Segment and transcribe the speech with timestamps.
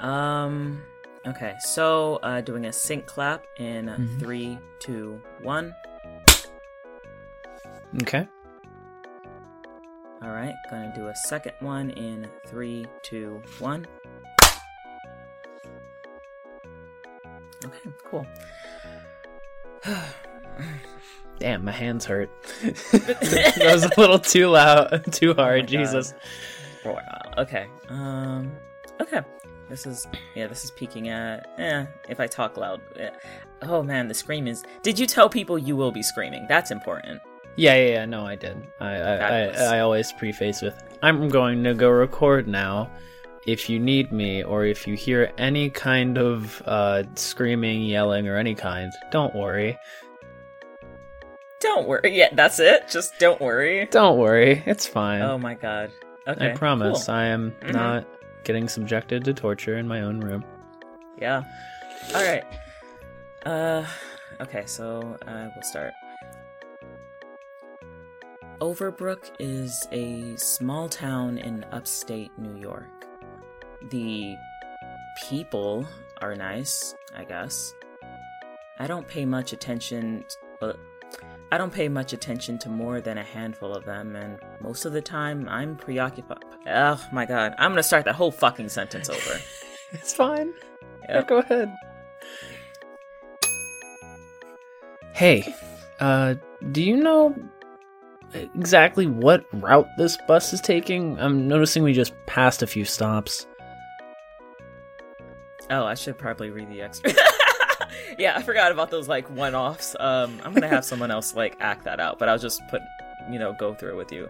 [0.00, 0.82] Um.
[1.26, 4.18] Okay, so uh, doing a sync clap in Mhm.
[4.20, 5.74] three, two, one.
[8.02, 8.26] Okay.
[10.22, 13.86] All right, gonna do a second one in three, two, one.
[17.66, 18.26] Okay, cool.
[21.38, 22.30] Damn, my hands hurt.
[22.62, 25.62] that was a little too loud, too hard.
[25.62, 25.68] God.
[25.68, 26.14] Jesus.
[26.84, 26.94] Wow.
[27.38, 27.66] Okay.
[27.88, 28.52] Um.
[29.00, 29.20] Okay.
[29.70, 30.46] This is yeah.
[30.48, 31.48] This is peaking at.
[31.58, 31.86] Eh.
[32.08, 32.80] If I talk loud.
[32.98, 33.10] eh.
[33.62, 34.64] Oh man, the scream is.
[34.82, 36.44] Did you tell people you will be screaming?
[36.48, 37.20] That's important.
[37.56, 38.04] Yeah, yeah, yeah.
[38.06, 38.56] No, I did.
[38.80, 42.90] I, I, I, I always preface with, "I'm going to go record now.
[43.46, 48.36] If you need me, or if you hear any kind of uh, screaming, yelling, or
[48.36, 49.78] any kind, don't worry.
[51.60, 52.00] Don't worry.
[52.16, 52.88] Yeah, that's it.
[52.90, 53.86] Just don't worry.
[53.90, 54.62] Don't worry.
[54.66, 55.22] It's fine.
[55.22, 55.90] Oh my god.
[56.26, 56.52] Okay.
[56.52, 57.06] I promise.
[57.06, 57.14] cool.
[57.14, 57.72] I am Mhm.
[57.72, 58.06] not
[58.44, 60.44] getting subjected to torture in my own room.
[61.20, 61.42] Yeah.
[62.14, 62.44] All right.
[63.44, 63.84] Uh.
[64.40, 64.64] Okay.
[64.66, 65.92] So uh, we'll start.
[68.60, 73.06] Overbrook is a small town in upstate New York.
[73.90, 74.36] The
[75.28, 75.86] people
[76.20, 77.74] are nice, I guess.
[78.78, 80.24] I don't pay much attention.
[81.52, 84.92] I don't pay much attention to more than a handful of them, and most of
[84.92, 86.44] the time I'm preoccupied.
[86.68, 89.40] Oh my god, I'm gonna start that whole fucking sentence over.
[89.92, 90.52] It's fine.
[91.08, 91.26] Yep.
[91.26, 91.74] go ahead.
[95.12, 95.52] Hey,
[95.98, 96.36] uh,
[96.70, 97.34] do you know
[98.54, 101.18] exactly what route this bus is taking?
[101.18, 103.48] I'm noticing we just passed a few stops.
[105.70, 107.12] Oh, I should probably read the extra.
[108.20, 109.96] yeah, I forgot about those like one-offs.
[109.98, 112.82] Um, I'm gonna have someone else like act that out, but I'll just put,
[113.30, 114.28] you know, go through it with you.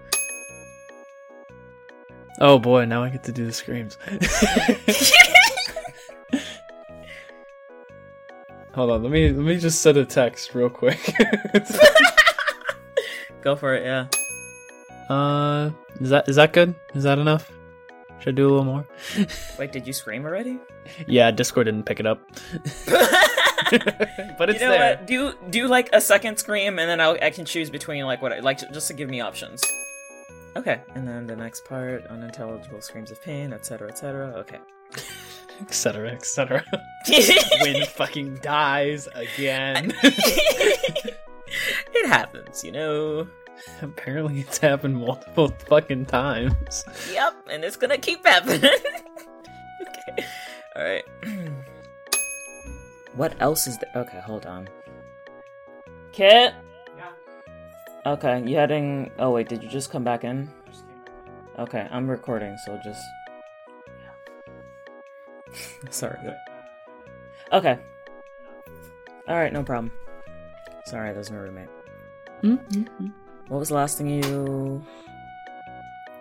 [2.40, 3.98] Oh boy, now I get to do the screams.
[8.74, 11.00] Hold on, let me let me just set a text real quick.
[13.42, 13.84] Go for it.
[13.84, 14.06] Yeah.
[15.12, 15.70] uh,
[16.00, 16.76] is that is that good?
[16.94, 17.50] Is that enough?
[18.20, 18.86] Should I do a little more?
[19.58, 20.60] Wait, did you scream already?
[21.06, 22.20] Yeah, Discord didn't pick it up,
[24.38, 24.96] but it's you know there.
[24.96, 25.06] what?
[25.06, 28.32] Do do like a second scream, and then I'll, I can choose between like what
[28.32, 29.62] I like just to give me options.
[30.56, 34.32] Okay, and then the next part: unintelligible screams of pain, etc., etc.
[34.36, 34.58] Okay.
[35.60, 36.64] etc etc
[37.62, 43.28] Win fucking dies again it happens, you know.
[43.82, 48.64] apparently it's happened multiple fucking times Yep, and it's gonna keep happening.
[49.82, 50.26] okay.
[50.76, 51.04] Alright.
[53.20, 53.90] what else is there?
[54.02, 54.66] Okay, hold on.
[56.10, 56.54] Kit?
[56.96, 57.10] Yeah.
[58.06, 59.12] Okay, you heading.
[59.18, 60.48] Oh, wait, did you just come back in?
[61.58, 63.04] Okay, I'm recording, so just.
[65.90, 66.16] Sorry.
[67.52, 67.78] Okay.
[69.28, 69.92] Alright, no problem.
[70.86, 71.68] Sorry, that's my roommate.
[72.42, 73.08] mm-hmm.
[73.48, 74.82] What was the last thing you.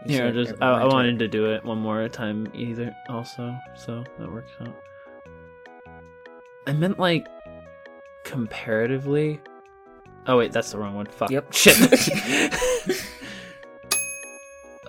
[0.05, 4.03] you yeah just I, I wanted to do it one more time either also so
[4.17, 4.75] that works out
[6.67, 7.27] i meant like
[8.23, 9.41] comparatively.
[10.27, 11.05] Oh wait that's the wrong one.
[11.07, 11.31] Fuck.
[11.31, 11.53] Yep.
[11.53, 12.55] shit.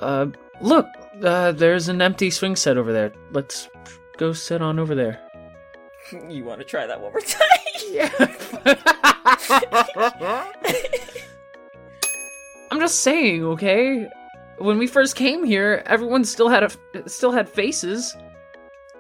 [0.01, 0.27] Uh
[0.63, 0.87] look
[1.23, 3.13] uh there's an empty swing set over there.
[3.33, 3.69] Let's
[4.17, 5.21] go sit on over there.
[6.29, 7.49] You want to try that one more time?
[7.91, 8.11] yeah.
[12.71, 14.09] I'm just saying okay?
[14.59, 18.17] When we first came here everyone still had a still had faces.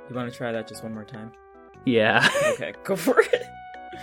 [0.08, 1.32] You want to try that just one more time?
[1.84, 3.42] Yeah Okay, go for it.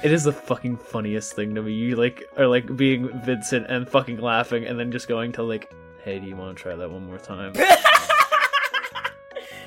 [0.03, 1.73] It is the fucking funniest thing to me.
[1.73, 5.73] You like are like being Vincent and fucking laughing, and then just going to like,
[6.03, 7.53] "Hey, do you want to try that one more time?"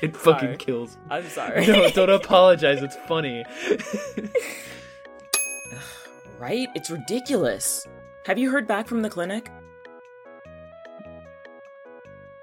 [0.01, 0.57] It fucking Sorry.
[0.57, 0.95] kills.
[0.95, 1.01] me.
[1.11, 1.67] I'm sorry.
[1.67, 2.81] No, don't apologize.
[2.81, 3.43] It's funny.
[6.39, 6.67] right?
[6.75, 7.85] It's ridiculous.
[8.25, 9.49] Have you heard back from the clinic?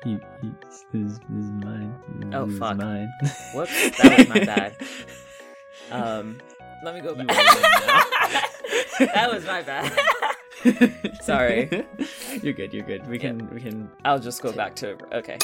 [0.05, 0.21] You-
[0.93, 2.31] this is mine.
[2.33, 2.77] Oh, This fuck.
[2.77, 3.13] mine.
[3.55, 4.77] Whoops, that was my bad.
[5.91, 6.39] Um,
[6.85, 7.27] let me go back.
[8.99, 9.93] that was my bad.
[11.23, 11.85] Sorry.
[12.43, 12.73] You're good.
[12.75, 13.07] You're good.
[13.09, 13.49] We can.
[13.51, 13.91] We can.
[14.05, 15.39] I'll just go back to okay.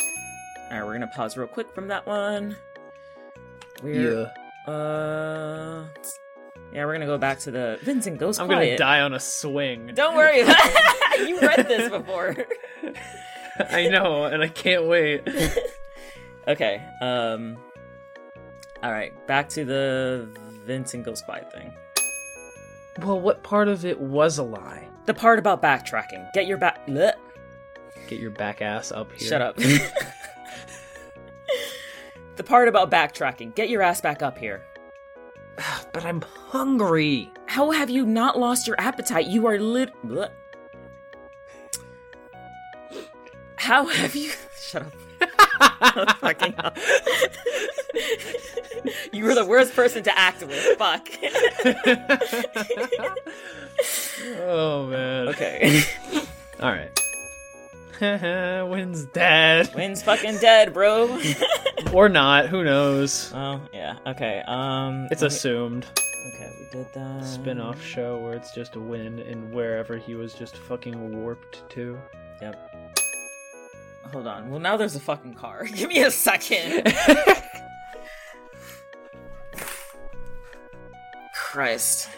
[0.71, 2.57] All right, we're gonna pause real quick from that one.
[3.83, 4.23] We're
[4.67, 4.73] Yeah.
[4.73, 5.85] uh,
[6.73, 8.65] yeah, we're gonna go back to the Vincent goes I'm quiet.
[8.67, 9.93] gonna die on a swing.
[9.95, 10.39] Don't worry,
[11.19, 12.35] you read this before.
[13.71, 15.23] I know, and I can't wait.
[16.49, 16.83] okay.
[17.01, 17.57] Um.
[18.85, 20.29] All right, back to the
[20.67, 21.73] Vincent goes quiet thing.
[23.01, 24.87] Well, what part of it was a lie?
[25.07, 26.31] The part about backtracking.
[26.35, 26.87] Get your back.
[26.87, 27.15] Bleh.
[28.09, 29.27] Get your back ass up here.
[29.27, 29.57] Shut up.
[32.37, 33.55] the part about backtracking.
[33.55, 34.63] Get your ass back up here.
[35.95, 37.33] But I'm hungry.
[37.47, 39.29] How have you not lost your appetite?
[39.29, 39.95] You are lit.
[40.05, 40.29] bleh.
[43.57, 44.31] How have you?
[44.61, 44.93] Shut up.
[46.19, 46.55] Fucking
[49.13, 50.59] you were the worst person to act with.
[50.79, 51.09] Fuck.
[54.41, 55.29] oh man.
[55.29, 55.83] okay.
[56.61, 56.91] All right.
[58.71, 59.73] Win's dead.
[59.75, 61.21] Win's fucking dead, bro.
[61.93, 63.33] or not, who knows?
[63.35, 63.97] oh yeah.
[64.07, 64.43] Okay.
[64.47, 65.09] Um.
[65.11, 65.87] It's assumed.
[66.35, 67.25] Okay, we did that.
[67.25, 71.99] Spin-off show where it's just a win and wherever he was just fucking warped to.
[72.41, 72.74] Yep.
[74.15, 74.49] Hold on.
[74.49, 75.65] Well, now there's a fucking car.
[75.75, 76.95] Give me a second.
[81.35, 82.09] Christ.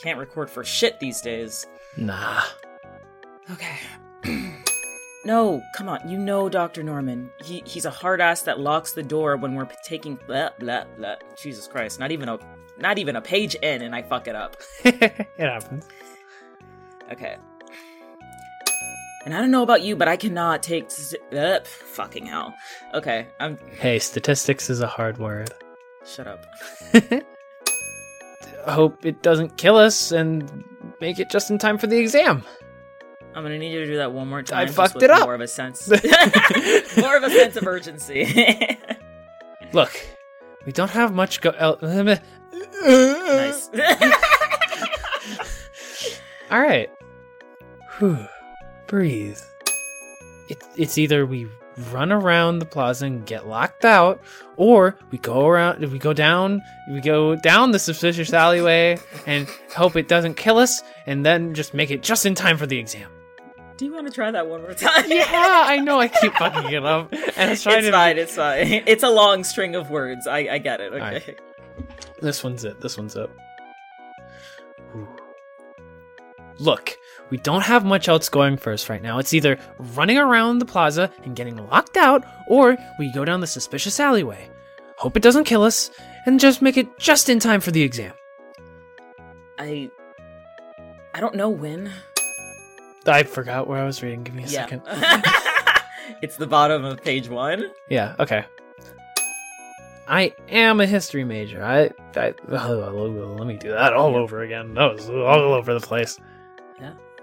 [0.00, 1.66] Can't record for shit these days.
[1.98, 2.40] nah.
[3.50, 3.76] Okay.
[5.26, 6.08] no, come on.
[6.08, 6.82] You know Dr.
[6.82, 7.30] Norman.
[7.44, 11.16] He he's a hard ass that locks the door when we're taking blah blah blah.
[11.36, 12.00] Jesus Christ.
[12.00, 12.38] Not even a
[12.78, 14.56] not even a page in and I fuck it up.
[14.84, 15.86] it happens.
[17.12, 17.36] Okay.
[19.24, 22.54] And I don't know about you, but I cannot take s- uh, fucking hell.
[22.92, 25.50] Okay, I'm Hey, statistics is a hard word.
[26.04, 26.44] shut up.
[26.92, 27.22] I
[28.72, 30.62] hope it doesn't kill us and
[31.00, 32.42] make it just in time for the exam.
[33.34, 34.68] I'm gonna need you to do that one more time.
[34.68, 35.22] I fucked it up.
[35.24, 35.88] More of a sense.
[36.98, 38.78] more of a sense of urgency.
[39.72, 39.98] Look,
[40.66, 41.50] we don't have much go.
[42.82, 43.70] nice.
[46.50, 46.90] All right.
[47.98, 48.26] Whew.
[48.94, 49.40] Breathe.
[50.48, 51.48] It, it's either we
[51.90, 54.22] run around the plaza and get locked out,
[54.56, 58.96] or we go around, we go down, we go down the suspicious alleyway
[59.26, 62.66] and hope it doesn't kill us, and then just make it just in time for
[62.66, 63.10] the exam.
[63.78, 65.10] do you want to try that one more time?
[65.10, 65.24] Yeah,
[65.66, 67.92] I know I keep fucking it up, and I was trying it's to.
[67.92, 68.16] fine.
[68.16, 68.84] It's fine.
[68.86, 70.28] It's a long string of words.
[70.28, 70.92] I I get it.
[70.92, 71.02] Okay.
[71.04, 71.40] Alright.
[72.20, 72.80] This one's it.
[72.80, 73.28] This one's it.
[74.94, 75.08] Ooh.
[76.58, 76.96] Look,
[77.30, 79.18] we don't have much else going for us right now.
[79.18, 83.46] It's either running around the plaza and getting locked out, or we go down the
[83.46, 84.48] suspicious alleyway.
[84.96, 85.90] Hope it doesn't kill us,
[86.26, 88.12] and just make it just in time for the exam.
[89.58, 89.90] I
[91.12, 91.90] I don't know when.
[93.06, 94.22] I forgot where I was reading.
[94.24, 94.66] Give me a Yeah.
[94.66, 94.82] second.
[96.22, 97.70] it's the bottom of page one.
[97.88, 98.44] Yeah, okay.
[100.06, 101.64] I am a history major.
[101.64, 104.74] I, I oh, let me do that all over again.
[104.74, 106.18] That was all over the place.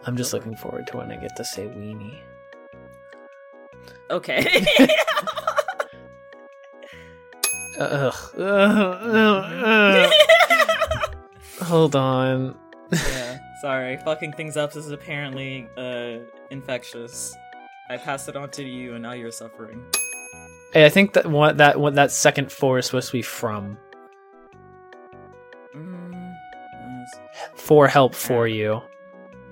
[0.05, 2.19] I'm just looking forward to when I get to say weenie.
[4.09, 4.65] Okay.
[7.79, 8.13] Ugh.
[8.37, 10.11] Ugh, ugh, ugh.
[11.63, 12.55] Hold on.
[12.91, 13.39] yeah.
[13.61, 13.97] Sorry.
[13.97, 16.17] Fucking things up this is apparently uh
[16.49, 17.33] infectious.
[17.89, 19.83] I passed it on to you, and now you're suffering.
[20.73, 23.77] Hey, I think that what that what that second four is supposed to be from
[25.75, 26.33] Mm,
[26.73, 27.19] yes.
[27.55, 28.81] for help for you.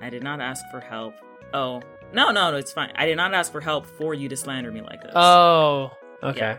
[0.02, 1.14] I did not ask for help.
[1.52, 1.82] Oh
[2.12, 2.92] no, no, no, it's fine.
[2.96, 5.12] I did not ask for help for you to slander me like this.
[5.14, 5.92] Oh,
[6.22, 6.58] okay.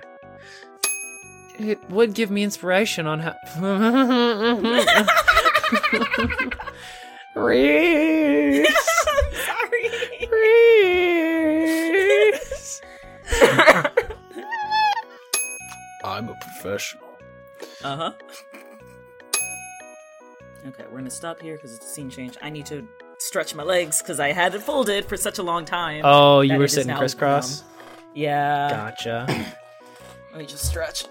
[1.60, 3.36] It would give me inspiration on how.
[7.36, 8.68] Rhys.
[9.08, 9.90] I'm sorry.
[10.32, 11.62] Rhys.
[16.04, 17.08] I'm a professional.
[17.84, 18.14] Uh huh.
[20.68, 22.38] Okay, we're gonna stop here because it's a scene change.
[22.42, 22.88] I need to
[23.32, 26.02] stretch my legs because I had it folded for such a long time.
[26.04, 27.64] Oh, you were sitting crisscross.
[28.14, 28.70] Yeah.
[28.70, 29.26] Gotcha.
[30.34, 31.06] Let me just stretch.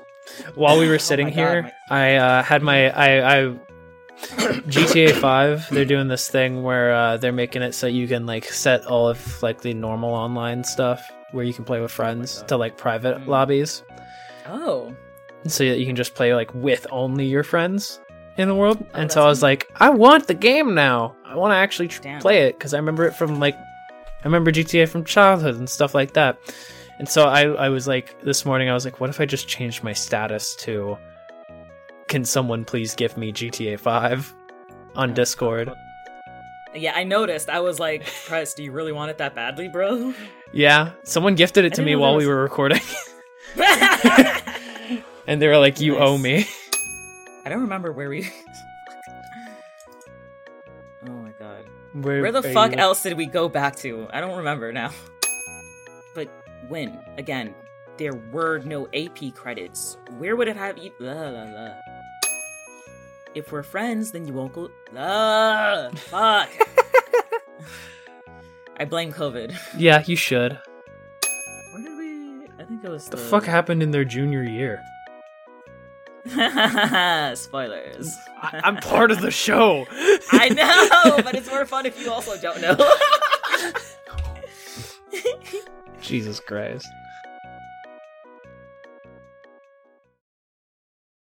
[0.54, 3.54] While we were Oh sitting God, here, my- I uh, had my I, I
[4.18, 5.66] GTA Five.
[5.70, 9.08] They're doing this thing where uh, they're making it so you can like set all
[9.08, 12.48] of like the normal online stuff where you can play with friends God.
[12.48, 13.28] to like private Mm.
[13.28, 13.82] lobbies,
[14.46, 14.94] Oh.
[15.46, 17.98] so that you can just play like with only your friends
[18.40, 18.84] in the world.
[18.94, 21.14] Oh, and so I was like, I want the game now.
[21.24, 24.50] I want to actually tr- play it because I remember it from like I remember
[24.52, 26.38] GTA from childhood and stuff like that.
[26.98, 29.48] And so I, I was like, this morning, I was like, what if I just
[29.48, 30.98] changed my status to,
[32.08, 34.34] can someone please give me GTA 5
[34.96, 35.72] on Discord?
[36.74, 37.48] Yeah, I noticed.
[37.48, 40.12] I was like, Christ, do you really want it that badly, bro?
[40.52, 42.80] Yeah, someone gifted it to me while there we were recording.
[45.26, 46.02] and they were like, you Nice.
[46.02, 46.46] owe me.
[47.50, 48.22] I don't remember where we.
[51.08, 51.64] oh my god.
[51.94, 54.06] Where, Where the fuck you- else did we go back to?
[54.12, 54.92] I don't remember now.
[56.14, 56.28] But
[56.68, 57.00] when?
[57.18, 57.56] Again,
[57.96, 59.96] there were no AP credits.
[60.18, 60.92] Where would it have you?
[61.00, 61.70] La, la, la.
[63.34, 64.70] If we're friends, then you won't go.
[64.96, 66.50] Ah, fuck.
[68.78, 69.56] I blame COVID.
[69.76, 70.56] Yeah, you should.
[71.72, 72.44] Where did we?
[72.44, 74.84] I think think it was The fuck happened in their junior year?
[77.36, 78.14] Spoilers.
[78.42, 79.86] I- I'm part of the show.
[80.32, 82.76] I know, but it's more fun if you also don't know.
[86.00, 86.86] Jesus Christ.